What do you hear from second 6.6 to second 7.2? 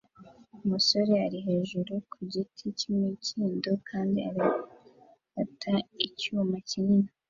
kinini